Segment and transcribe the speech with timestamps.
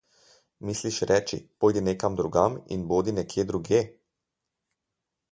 [0.67, 3.83] Misliš reči, pojdi nekam drugam in bodi nekje drugje?